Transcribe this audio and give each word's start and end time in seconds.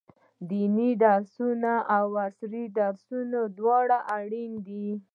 ديني 0.49 0.89
درسونه 1.03 1.73
او 1.97 2.07
عصري 2.25 2.63
درسونه 2.79 3.39
دواړه 3.57 3.99
اړين 4.17 4.51
دي. 4.67 4.87